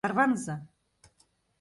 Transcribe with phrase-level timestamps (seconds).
[0.05, 0.55] Тарваныза!